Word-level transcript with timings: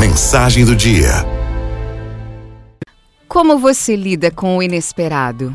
Mensagem 0.00 0.64
do 0.64 0.74
dia. 0.74 1.10
Como 3.28 3.58
você 3.58 3.94
lida 3.94 4.30
com 4.30 4.56
o 4.56 4.62
inesperado? 4.62 5.54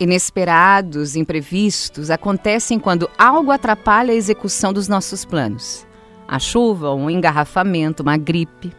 Inesperados, 0.00 1.16
imprevistos 1.16 2.10
acontecem 2.10 2.78
quando 2.78 3.10
algo 3.18 3.50
atrapalha 3.50 4.14
a 4.14 4.16
execução 4.16 4.72
dos 4.72 4.88
nossos 4.88 5.26
planos. 5.26 5.86
A 6.26 6.38
chuva, 6.38 6.94
um 6.94 7.10
engarrafamento, 7.10 8.02
uma 8.02 8.16
gripe, 8.16 8.72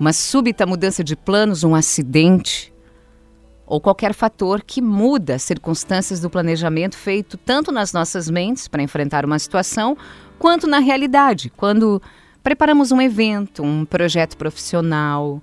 uma 0.00 0.14
súbita 0.14 0.64
mudança 0.64 1.04
de 1.04 1.14
planos, 1.14 1.64
um 1.64 1.74
acidente 1.74 2.72
ou 3.66 3.78
qualquer 3.78 4.14
fator 4.14 4.62
que 4.62 4.80
muda 4.80 5.34
as 5.34 5.42
circunstâncias 5.42 6.18
do 6.18 6.30
planejamento 6.30 6.96
feito 6.96 7.36
tanto 7.36 7.70
nas 7.70 7.92
nossas 7.92 8.30
mentes 8.30 8.68
para 8.68 8.82
enfrentar 8.82 9.22
uma 9.22 9.38
situação, 9.38 9.98
quanto 10.38 10.66
na 10.66 10.78
realidade, 10.78 11.52
quando 11.54 12.00
preparamos 12.44 12.92
um 12.92 13.00
evento, 13.00 13.62
um 13.62 13.86
projeto 13.86 14.36
profissional. 14.36 15.40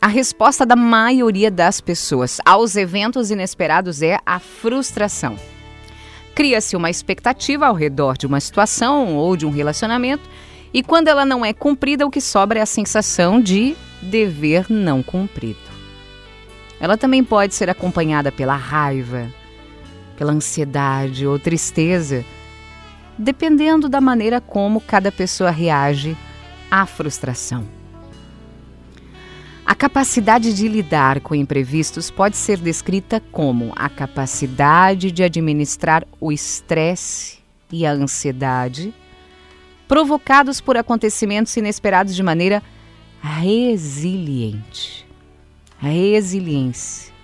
A 0.00 0.06
resposta 0.06 0.64
da 0.64 0.74
maioria 0.74 1.50
das 1.50 1.82
pessoas 1.82 2.40
aos 2.46 2.76
eventos 2.76 3.30
inesperados 3.30 4.00
é 4.00 4.18
a 4.24 4.38
frustração. 4.38 5.36
Cria-se 6.34 6.74
uma 6.74 6.88
expectativa 6.88 7.66
ao 7.66 7.74
redor 7.74 8.16
de 8.16 8.26
uma 8.26 8.40
situação 8.40 9.16
ou 9.16 9.36
de 9.36 9.44
um 9.44 9.50
relacionamento, 9.50 10.28
e 10.72 10.82
quando 10.82 11.08
ela 11.08 11.26
não 11.26 11.44
é 11.44 11.52
cumprida, 11.52 12.06
o 12.06 12.10
que 12.10 12.22
sobra 12.22 12.58
é 12.58 12.62
a 12.62 12.66
sensação 12.66 13.40
de 13.40 13.76
dever 14.00 14.66
não 14.70 15.02
cumprido. 15.02 15.58
Ela 16.80 16.96
também 16.96 17.22
pode 17.22 17.54
ser 17.54 17.68
acompanhada 17.68 18.32
pela 18.32 18.56
raiva, 18.56 19.30
pela 20.16 20.32
ansiedade 20.32 21.26
ou 21.26 21.38
tristeza, 21.38 22.24
dependendo 23.18 23.88
da 23.88 24.00
maneira 24.00 24.40
como 24.40 24.80
cada 24.80 25.12
pessoa 25.12 25.50
reage 25.50 26.16
à 26.70 26.84
frustração. 26.86 27.66
A 29.64 29.74
capacidade 29.74 30.54
de 30.54 30.68
lidar 30.68 31.20
com 31.20 31.34
imprevistos 31.34 32.10
pode 32.10 32.36
ser 32.36 32.58
descrita 32.58 33.20
como 33.32 33.72
a 33.74 33.88
capacidade 33.88 35.10
de 35.10 35.22
administrar 35.22 36.06
o 36.20 36.30
estresse 36.30 37.38
e 37.72 37.86
a 37.86 37.92
ansiedade 37.92 38.94
provocados 39.88 40.60
por 40.60 40.76
acontecimentos 40.76 41.56
inesperados 41.56 42.14
de 42.14 42.22
maneira 42.22 42.62
resiliente. 43.22 45.06
Resiliência 45.78 47.14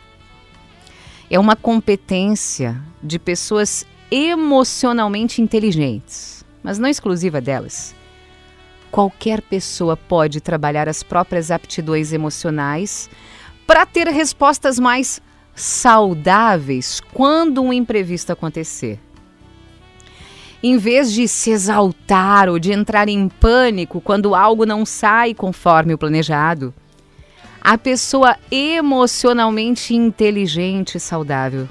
é 1.30 1.38
uma 1.38 1.54
competência 1.54 2.82
de 3.02 3.18
pessoas 3.18 3.86
emocionalmente 4.10 5.40
inteligentes, 5.40 6.44
mas 6.62 6.78
não 6.78 6.88
exclusiva 6.88 7.40
delas. 7.40 7.94
Qualquer 8.90 9.40
pessoa 9.40 9.96
pode 9.96 10.40
trabalhar 10.40 10.88
as 10.88 11.02
próprias 11.02 11.50
aptidões 11.50 12.12
emocionais 12.12 13.08
para 13.66 13.86
ter 13.86 14.08
respostas 14.08 14.78
mais 14.78 15.22
saudáveis 15.54 17.00
quando 17.12 17.62
um 17.62 17.72
imprevisto 17.72 18.32
acontecer. 18.32 18.98
Em 20.62 20.76
vez 20.76 21.12
de 21.12 21.26
se 21.28 21.50
exaltar 21.50 22.48
ou 22.48 22.58
de 22.58 22.72
entrar 22.72 23.08
em 23.08 23.28
pânico 23.28 24.00
quando 24.00 24.34
algo 24.34 24.66
não 24.66 24.84
sai 24.84 25.32
conforme 25.32 25.94
o 25.94 25.98
planejado, 25.98 26.74
a 27.60 27.78
pessoa 27.78 28.36
emocionalmente 28.50 29.94
inteligente 29.94 30.96
e 30.96 31.00
saudável, 31.00 31.68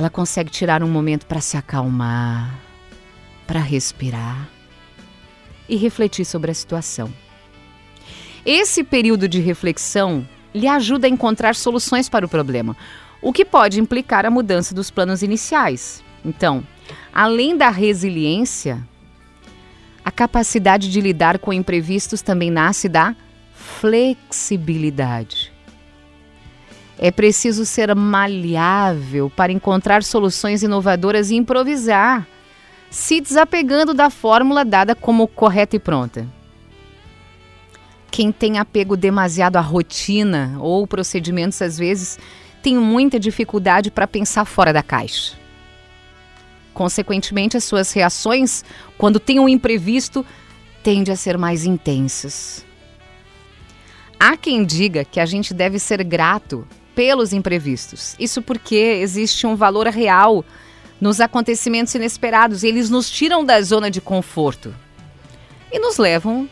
ela 0.00 0.08
consegue 0.08 0.50
tirar 0.50 0.82
um 0.82 0.88
momento 0.88 1.26
para 1.26 1.42
se 1.42 1.58
acalmar, 1.58 2.58
para 3.46 3.60
respirar 3.60 4.48
e 5.68 5.76
refletir 5.76 6.24
sobre 6.24 6.50
a 6.50 6.54
situação. 6.54 7.12
Esse 8.44 8.82
período 8.82 9.28
de 9.28 9.40
reflexão 9.40 10.26
lhe 10.54 10.66
ajuda 10.66 11.06
a 11.06 11.10
encontrar 11.10 11.54
soluções 11.54 12.08
para 12.08 12.24
o 12.24 12.28
problema, 12.30 12.74
o 13.20 13.30
que 13.30 13.44
pode 13.44 13.78
implicar 13.78 14.24
a 14.24 14.30
mudança 14.30 14.74
dos 14.74 14.90
planos 14.90 15.22
iniciais. 15.22 16.02
Então, 16.24 16.66
além 17.12 17.54
da 17.54 17.68
resiliência, 17.68 18.82
a 20.02 20.10
capacidade 20.10 20.90
de 20.90 20.98
lidar 20.98 21.38
com 21.38 21.52
imprevistos 21.52 22.22
também 22.22 22.50
nasce 22.50 22.88
da 22.88 23.14
flexibilidade. 23.52 25.52
É 27.02 27.10
preciso 27.10 27.64
ser 27.64 27.94
maleável 27.94 29.30
para 29.30 29.50
encontrar 29.50 30.02
soluções 30.02 30.62
inovadoras 30.62 31.30
e 31.30 31.34
improvisar, 31.34 32.28
se 32.90 33.22
desapegando 33.22 33.94
da 33.94 34.10
fórmula 34.10 34.66
dada 34.66 34.94
como 34.94 35.26
correta 35.26 35.76
e 35.76 35.78
pronta. 35.78 36.26
Quem 38.10 38.30
tem 38.30 38.58
apego 38.58 38.98
demasiado 38.98 39.56
à 39.56 39.62
rotina 39.62 40.58
ou 40.60 40.86
procedimentos, 40.86 41.62
às 41.62 41.78
vezes, 41.78 42.18
tem 42.62 42.76
muita 42.76 43.18
dificuldade 43.18 43.90
para 43.90 44.06
pensar 44.06 44.44
fora 44.44 44.70
da 44.70 44.82
caixa. 44.82 45.38
Consequentemente, 46.74 47.56
as 47.56 47.64
suas 47.64 47.90
reações, 47.94 48.62
quando 48.98 49.18
tem 49.18 49.40
um 49.40 49.48
imprevisto, 49.48 50.22
tendem 50.82 51.14
a 51.14 51.16
ser 51.16 51.38
mais 51.38 51.64
intensas. 51.64 52.62
Há 54.18 54.36
quem 54.36 54.66
diga 54.66 55.02
que 55.02 55.18
a 55.18 55.24
gente 55.24 55.54
deve 55.54 55.78
ser 55.78 56.04
grato 56.04 56.68
pelos 57.00 57.32
imprevistos. 57.32 58.14
Isso 58.18 58.42
porque 58.42 58.76
existe 58.76 59.46
um 59.46 59.56
valor 59.56 59.86
real 59.86 60.44
nos 61.00 61.18
acontecimentos 61.18 61.94
inesperados. 61.94 62.62
Eles 62.62 62.90
nos 62.90 63.10
tiram 63.10 63.42
da 63.42 63.62
zona 63.62 63.90
de 63.90 64.02
conforto 64.02 64.74
e 65.72 65.78
nos 65.78 65.96
levam 65.96 66.46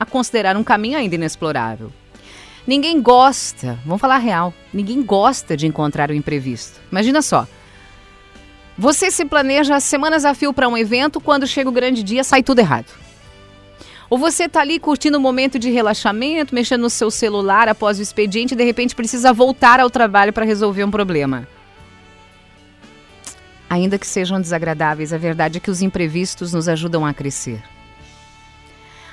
a 0.00 0.04
considerar 0.04 0.56
um 0.56 0.64
caminho 0.64 0.98
ainda 0.98 1.14
inexplorável. 1.14 1.92
Ninguém 2.66 3.00
gosta, 3.00 3.78
vamos 3.86 4.00
falar 4.00 4.18
real, 4.18 4.52
ninguém 4.74 5.04
gosta 5.04 5.56
de 5.56 5.68
encontrar 5.68 6.10
o 6.10 6.14
imprevisto. 6.14 6.80
Imagina 6.90 7.22
só. 7.22 7.46
Você 8.76 9.08
se 9.08 9.24
planeja 9.24 9.78
semanas 9.78 10.24
a 10.24 10.34
fio 10.34 10.52
para 10.52 10.66
um 10.66 10.76
evento, 10.76 11.20
quando 11.20 11.46
chega 11.46 11.68
o 11.68 11.72
grande 11.72 12.02
dia, 12.02 12.24
sai 12.24 12.42
tudo 12.42 12.58
errado. 12.58 12.92
Ou 14.12 14.18
você 14.18 14.44
está 14.44 14.60
ali 14.60 14.78
curtindo 14.78 15.16
um 15.16 15.20
momento 15.22 15.58
de 15.58 15.70
relaxamento, 15.70 16.54
mexendo 16.54 16.82
no 16.82 16.90
seu 16.90 17.10
celular 17.10 17.66
após 17.66 17.98
o 17.98 18.02
expediente 18.02 18.52
e 18.52 18.56
de 18.58 18.62
repente 18.62 18.94
precisa 18.94 19.32
voltar 19.32 19.80
ao 19.80 19.88
trabalho 19.88 20.34
para 20.34 20.44
resolver 20.44 20.84
um 20.84 20.90
problema. 20.90 21.48
Ainda 23.70 23.98
que 23.98 24.06
sejam 24.06 24.38
desagradáveis, 24.38 25.14
a 25.14 25.16
verdade 25.16 25.56
é 25.56 25.60
que 25.62 25.70
os 25.70 25.80
imprevistos 25.80 26.52
nos 26.52 26.68
ajudam 26.68 27.06
a 27.06 27.14
crescer. 27.14 27.62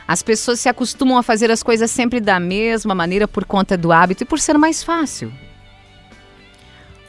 As 0.06 0.22
pessoas 0.22 0.60
se 0.60 0.68
acostumam 0.68 1.18
a 1.18 1.24
fazer 1.24 1.50
as 1.50 1.64
coisas 1.64 1.90
sempre 1.90 2.20
da 2.20 2.38
mesma 2.38 2.94
maneira 2.94 3.26
por 3.26 3.46
conta 3.46 3.78
do 3.78 3.94
hábito 3.94 4.24
e 4.24 4.26
por 4.26 4.38
ser 4.38 4.58
mais 4.58 4.84
fácil. 4.84 5.32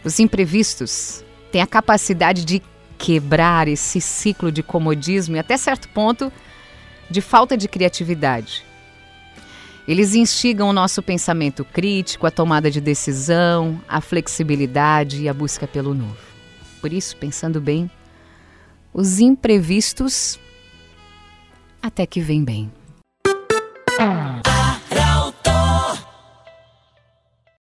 Os 0.05 0.21
imprevistos 0.21 1.25
têm 1.50 1.61
a 1.61 1.67
capacidade 1.67 2.45
de 2.45 2.62
quebrar 2.97 3.67
esse 3.67 4.00
ciclo 4.00 4.53
de 4.53 4.62
comodismo 4.62 5.34
e, 5.34 5.41
até 5.41 5.56
certo 5.56 5.89
ponto, 5.89 6.33
de 7.10 7.21
falta 7.21 7.56
de 7.56 7.69
criatividade. 7.69 8.65
Eles 9.88 10.15
instigam 10.15 10.69
o 10.69 10.72
nosso 10.72 11.03
pensamento 11.03 11.65
crítico, 11.65 12.26
a 12.26 12.31
tomada 12.31 12.71
de 12.71 12.81
decisão, 12.81 13.81
a 13.88 14.00
flexibilidade 14.00 15.22
e 15.22 15.28
a 15.28 15.34
busca 15.34 15.66
pelo 15.66 15.93
novo. 15.93 16.16
Por 16.81 16.93
isso, 16.93 17.16
pensando 17.16 17.60
bem, 17.60 17.91
os 18.94 19.19
imprevistos 19.19 20.38
até 21.82 22.06
que 22.06 22.20
vêm 22.20 22.44
bem. 22.44 22.70